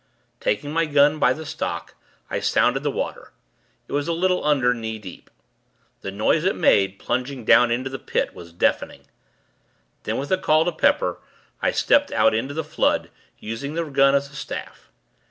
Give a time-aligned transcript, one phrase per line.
[0.39, 1.93] Taking my gun by the stock,
[2.27, 3.33] I sounded the water.
[3.87, 5.29] It was a little under knee deep.
[6.01, 9.05] The noise it made, plunging down into the Pit, was deafening.
[10.01, 11.19] Then, with a call to Pepper,
[11.61, 14.89] I stepped out into the flood, using the gun as a staff.